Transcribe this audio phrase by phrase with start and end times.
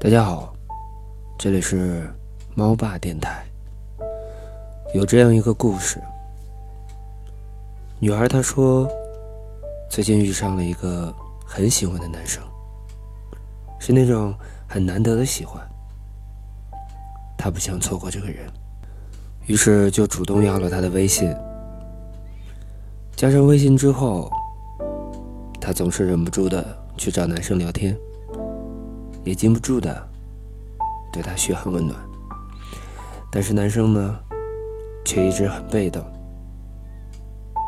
[0.00, 0.54] 大家好，
[1.36, 2.08] 这里是
[2.54, 3.44] 猫爸电台。
[4.94, 6.00] 有这样一个故事，
[7.98, 8.88] 女孩她说，
[9.90, 11.12] 最近遇上了一个
[11.44, 12.40] 很喜欢的男生，
[13.80, 14.32] 是那种
[14.68, 15.60] 很难得的喜欢。
[17.36, 18.46] 她不想错过这个人，
[19.48, 21.34] 于是就主动要了他的微信。
[23.16, 24.30] 加上微信之后，
[25.60, 26.64] 她总是忍不住的
[26.96, 27.98] 去找男生聊天。
[29.28, 30.08] 也禁不住的
[31.12, 31.94] 对他嘘寒问暖，
[33.30, 34.18] 但是男生呢，
[35.04, 36.02] 却一直很被动。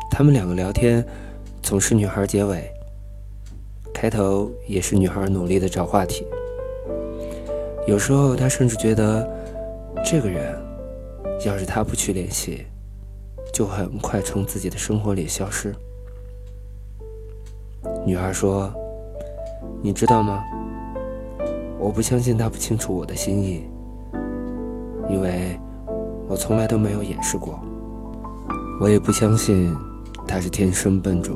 [0.09, 1.05] 他们两个聊天
[1.61, 2.67] 总是女孩结尾，
[3.93, 6.25] 开头也是女孩努力的找话题。
[7.85, 9.29] 有时候他甚至觉得，
[10.03, 10.59] 这个人
[11.45, 12.65] 要是他不去联系，
[13.53, 15.75] 就很快从自己的生活里消失。
[18.03, 18.73] 女孩说
[19.83, 20.43] ：“你知道吗？”
[21.81, 23.65] 我不相信他不清楚我的心意，
[25.09, 25.59] 因为
[26.27, 27.59] 我从来都没有掩饰过。
[28.79, 29.75] 我也不相信
[30.27, 31.35] 他是天生笨拙，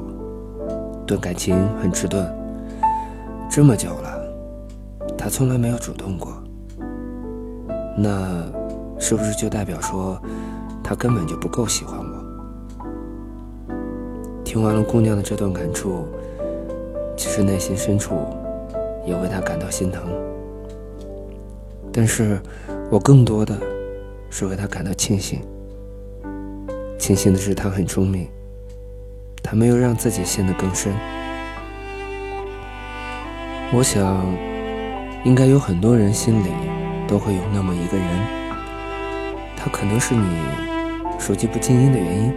[1.08, 2.24] 对感情很迟钝。
[3.50, 4.22] 这么久了，
[5.18, 6.32] 他从来没有主动过，
[7.98, 8.46] 那
[9.00, 10.22] 是不是就代表说
[10.84, 13.74] 他根本就不够喜欢我？
[14.44, 16.06] 听完了姑娘的这段感触，
[17.18, 18.16] 其实内心深处
[19.08, 20.04] 也为她感到心疼。
[21.98, 22.38] 但是，
[22.92, 23.58] 我更多的
[24.30, 25.40] 是为他感到庆幸。
[27.00, 28.28] 庆幸的是，他很聪明，
[29.42, 30.94] 他没有让自己陷得更深。
[33.72, 34.26] 我想，
[35.24, 36.50] 应该有很多人心里
[37.08, 38.06] 都会有那么一个人，
[39.56, 40.38] 他可能是你
[41.18, 42.34] 手机不静音的原因，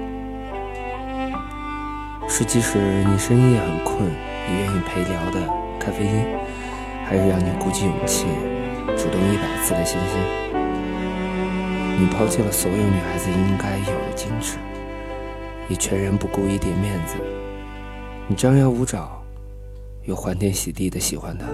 [2.28, 5.40] 是即使你深夜很困也愿意陪聊的
[5.80, 6.24] 咖啡因，
[7.04, 8.26] 还是让你鼓起勇气。
[8.96, 10.18] 主动一百次的星星，
[12.00, 14.56] 你抛弃了所有女孩子应该有的矜持，
[15.68, 17.16] 也全然不顾一点面子。
[18.26, 19.22] 你张牙舞爪，
[20.04, 21.46] 又欢天喜地的喜欢他，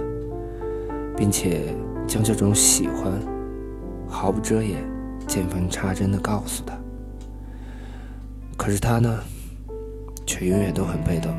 [1.17, 1.75] 并且
[2.07, 3.13] 将这种喜欢
[4.09, 4.83] 毫不遮掩、
[5.27, 6.75] 见缝插针的告诉他。
[8.57, 9.19] 可是他呢，
[10.25, 11.33] 却永远都很被动，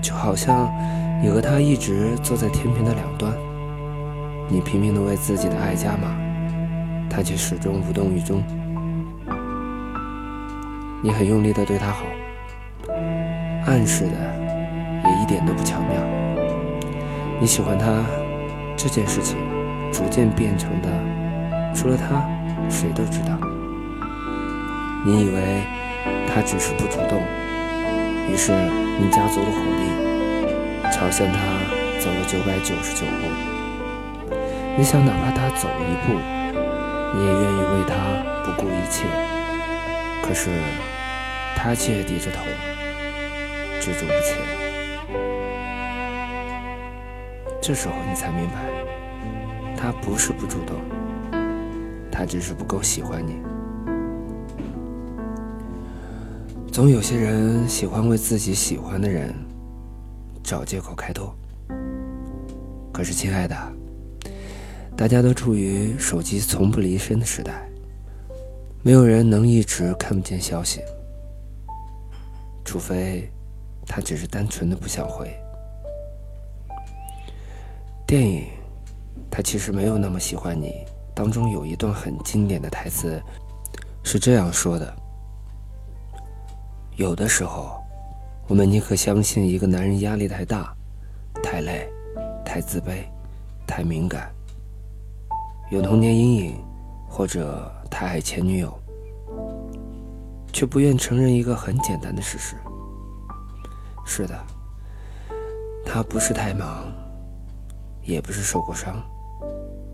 [0.00, 0.70] 就好像
[1.22, 3.36] 你和他一直坐在天平的两端。
[4.52, 6.14] 你拼命的为自己的爱加码，
[7.08, 8.42] 他却始终无动于衷。
[11.02, 12.04] 你很用力的对他好，
[13.64, 14.10] 暗示的
[15.06, 15.96] 也一点都不巧妙。
[17.40, 18.04] 你喜欢他
[18.76, 19.38] 这件事情，
[19.90, 20.88] 逐渐变成的，
[21.74, 22.22] 除了他，
[22.68, 23.38] 谁都知道。
[25.02, 25.62] 你以为
[26.28, 27.22] 他只是不主动，
[28.30, 31.38] 于是你加足了火力，朝向他
[31.98, 33.51] 走了九百九十九步。
[34.74, 36.14] 你想，哪怕他走一步，
[37.14, 37.94] 你也愿意为他
[38.42, 39.04] 不顾一切。
[40.22, 40.48] 可是，
[41.54, 42.40] 他却低着头，
[43.80, 44.38] 执着不前。
[47.60, 48.54] 这时候，你才明白，
[49.76, 50.80] 他不是不主动，
[52.10, 53.42] 他只是不够喜欢你。
[56.72, 59.34] 总有些人喜欢为自己喜欢的人
[60.42, 61.32] 找借口开脱。
[62.90, 63.81] 可是，亲爱的。
[64.96, 67.68] 大家都处于手机从不离身的时代，
[68.82, 70.80] 没有人能一直看不见消息，
[72.64, 73.28] 除非
[73.86, 75.28] 他只是单纯的不想回。
[78.06, 78.40] 电影
[79.30, 80.68] 《他其实没有那么喜欢你》
[81.14, 83.20] 当中有一段很经典的台词，
[84.04, 84.94] 是这样说的
[86.96, 87.82] ：“有的时候，
[88.46, 90.72] 我们宁可相信一个男人压力太大、
[91.42, 91.88] 太累、
[92.44, 93.02] 太自卑、
[93.66, 94.30] 太敏感。”
[95.72, 96.54] 有童年阴影，
[97.08, 98.78] 或者太爱前女友，
[100.52, 102.56] 却不愿承认一个很简单的事实：
[104.04, 104.38] 是的，
[105.82, 106.92] 他不是太忙，
[108.02, 109.02] 也不是受过伤，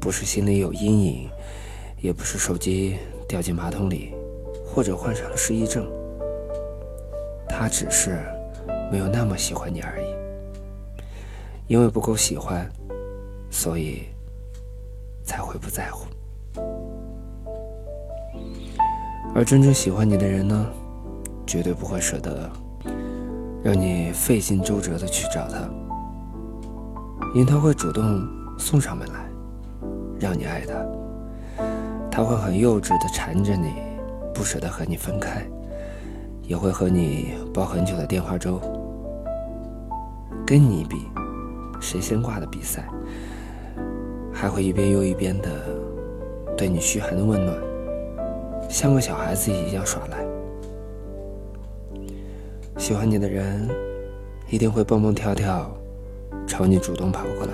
[0.01, 1.31] 不是心里有阴影，
[2.01, 2.99] 也不是手机
[3.29, 4.13] 掉进马桶里，
[4.67, 5.89] 或者患上了失忆症。
[7.49, 8.19] 他只是
[8.91, 10.07] 没有那么喜欢你而已。
[11.69, 12.69] 因为不够喜欢，
[13.49, 14.03] 所以。
[15.29, 16.07] 才会不在乎，
[19.35, 20.67] 而真正喜欢你的人呢，
[21.47, 22.51] 绝对不会舍得
[23.63, 25.69] 让你费尽周折的去找他，
[27.35, 28.27] 因为他会主动
[28.59, 29.29] 送上门来，
[30.19, 31.63] 让你爱他。
[32.11, 33.75] 他会很幼稚的缠着你，
[34.33, 35.47] 不舍得和你分开，
[36.43, 38.59] 也会和你煲很久的电话粥。
[40.47, 40.97] 跟你比，
[41.83, 42.89] 谁先挂的比赛。
[44.41, 45.51] 还会一遍又一遍的
[46.57, 47.59] 对你嘘寒问暖，
[48.71, 50.25] 像个小孩子一样耍赖。
[52.77, 53.69] 喜欢你的人
[54.49, 55.69] 一定会蹦蹦跳跳，
[56.47, 57.53] 朝你主动跑过来，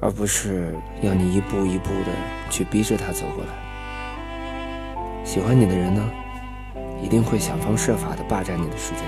[0.00, 2.10] 而不是要你一步一步的
[2.50, 5.24] 去逼着他走过来。
[5.24, 6.02] 喜欢你的人呢，
[7.00, 9.04] 一定会想方设法的霸占你的时间，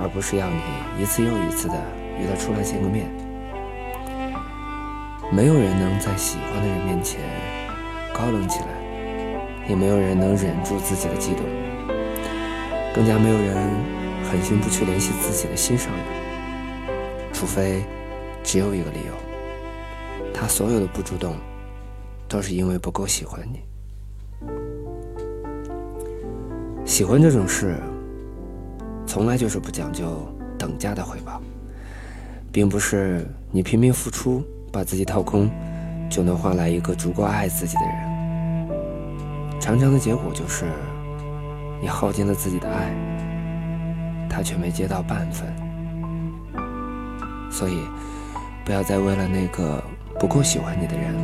[0.00, 1.74] 而不是要你一次又一次的
[2.20, 3.23] 约他出来见个面。
[5.34, 7.20] 没有人能在喜欢的人面前
[8.14, 11.44] 高冷起来，也没有人能忍住自己的激动。
[12.94, 13.68] 更加没有人
[14.30, 16.04] 狠心不去联系自己的心上人，
[17.32, 17.82] 除非
[18.44, 21.34] 只有一个理由：他所有的不主动，
[22.28, 23.58] 都是因为不够喜欢你。
[26.84, 27.76] 喜欢这种事，
[29.04, 31.42] 从来就是不讲究等价的回报，
[32.52, 34.40] 并不是你拼命付出，
[34.74, 35.48] 把自己掏空，
[36.10, 39.60] 就能换来一个足够爱自己的人。
[39.60, 40.66] 常常的结果就是。
[41.82, 42.94] 你耗尽了自己的爱，
[44.26, 45.46] 他却没接到半分，
[47.50, 47.76] 所以
[48.64, 49.84] 不要再为了那个
[50.18, 51.14] 不够喜欢你的人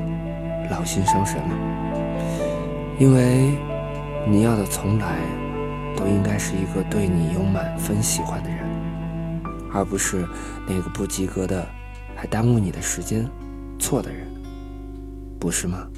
[0.70, 1.48] 劳心伤神了，
[2.98, 3.56] 因为
[4.28, 5.16] 你要的从来
[5.96, 8.58] 都应该是一个对你有满分喜欢的人，
[9.72, 10.28] 而不是
[10.68, 11.66] 那个不及格的
[12.14, 13.26] 还耽误你的时间
[13.80, 14.28] 错的人，
[15.40, 15.88] 不是吗？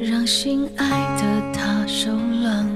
[0.00, 1.22] 让心爱的
[1.52, 2.68] 他受冷，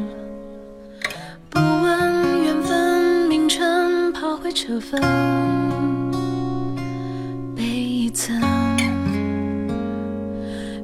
[1.49, 5.01] 不问缘分名称，跑回车坟，
[7.57, 8.41] 被一层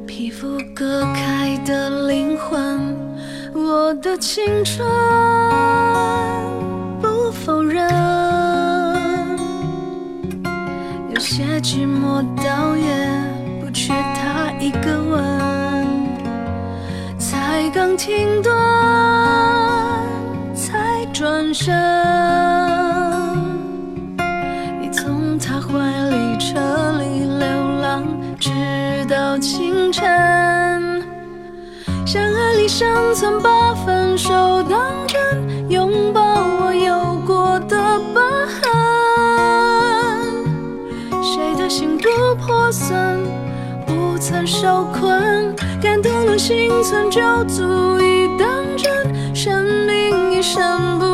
[0.07, 2.97] 皮肤割开的灵魂，
[3.55, 4.87] 我的青春。
[29.09, 30.05] 到清晨。
[32.05, 36.21] 想爱里生存，把分手当真，拥抱
[36.61, 38.61] 我有过的疤痕。
[41.23, 43.19] 谁的心不破损，
[43.87, 45.57] 不曾受困。
[45.81, 47.63] 感动了心存，就足
[48.03, 48.47] 以当
[48.77, 49.35] 真。
[49.35, 51.07] 生命一生不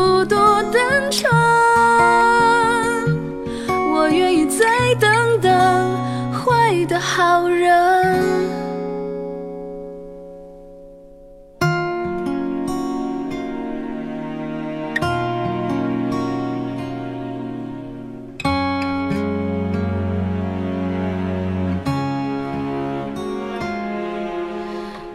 [7.17, 7.71] 好人，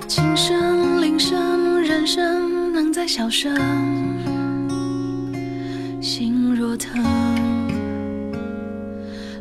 [0.07, 1.99] 琴声、铃声人。
[3.07, 3.55] 小声，
[5.99, 7.03] 心若疼，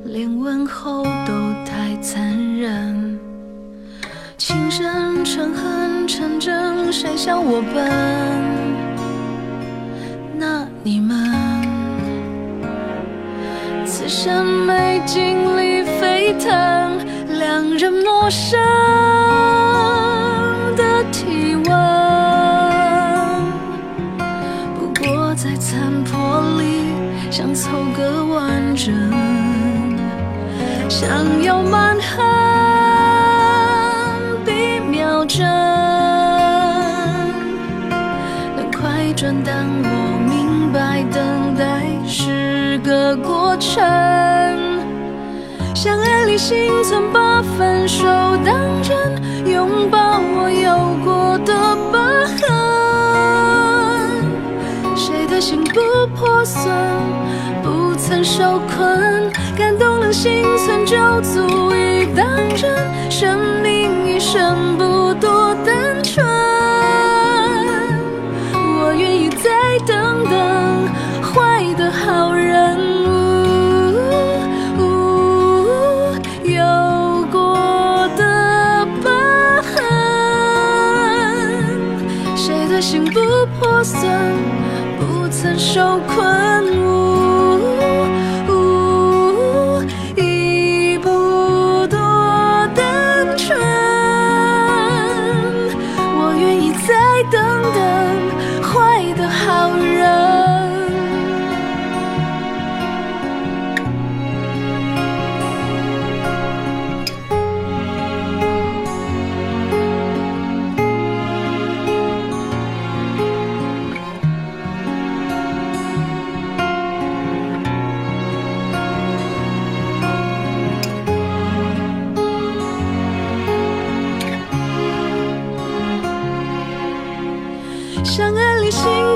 [0.05, 1.33] 连问候都
[1.67, 2.48] 太残忍。
[2.61, 3.21] 人，
[4.37, 7.89] 情深成恨成真，谁笑我笨？
[10.37, 11.17] 那你们，
[13.87, 16.51] 此生没经历沸腾，
[17.39, 18.59] 两人陌生
[20.75, 21.65] 的体温，
[24.81, 26.91] 不过在残破里
[27.31, 28.93] 想凑个完整。
[30.89, 31.09] 想
[31.43, 32.28] 要满恨。
[55.41, 55.81] 心不
[56.17, 56.69] 破损，
[57.63, 62.27] 不曾受困，感动了心存就足以当
[62.57, 62.69] 真。
[63.09, 66.27] 生命一生不多，单纯，
[68.53, 70.89] 我愿意再等等。
[71.23, 72.77] 坏的好人，
[76.43, 77.55] 有过
[78.17, 79.77] 的疤痕，
[82.37, 83.21] 谁的心不
[83.61, 84.09] 破损？
[85.41, 86.58] 曾受困。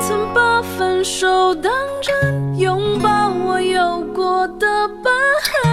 [0.00, 5.10] 曾把分手当真，拥抱我有过的疤
[5.42, 5.72] 痕。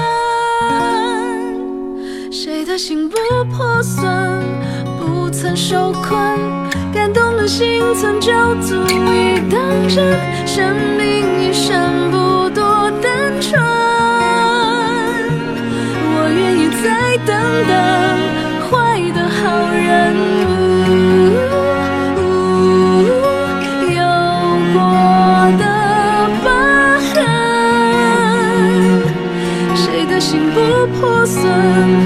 [2.32, 3.18] 谁的心不
[3.52, 4.44] 破损，
[5.00, 6.18] 不曾受困，
[6.94, 13.79] 感动的心存就足以当真，生命已剩不多单纯。
[31.30, 31.99] listen.